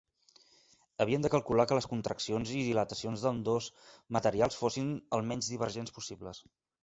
[1.03, 3.67] Havien de calcular que les contraccions i dilatacions d'ambdós
[4.19, 4.89] materials fossin
[5.19, 6.43] el menys divergents possibles.